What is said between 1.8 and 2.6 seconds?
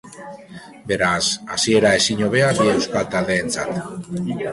ezin hobea